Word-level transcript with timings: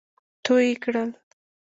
تو 0.43 0.53
يې 0.65 0.73
کړل. 0.83 1.09